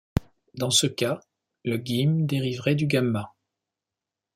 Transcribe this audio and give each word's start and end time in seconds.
Dans 0.55 0.71
ce 0.71 0.87
cas, 0.87 1.19
le 1.63 1.77
gim 1.77 2.21
Գ 2.21 2.25
dériverait 2.25 2.73
du 2.73 2.87
gamma. 2.87 3.35